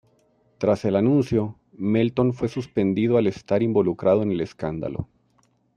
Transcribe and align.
Tras 0.57 0.83
el 0.85 0.95
anuncio, 0.95 1.59
Melton 1.73 2.33
fue 2.33 2.47
suspendido 2.47 3.17
al 3.19 3.27
estar 3.27 3.61
involucrado 3.61 4.23
en 4.23 4.31
el 4.31 4.41
escándalo. 4.41 5.07